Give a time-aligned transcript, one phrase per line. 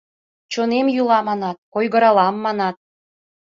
[0.51, 2.77] Чонем йӱла, манат, ойгыралам, манат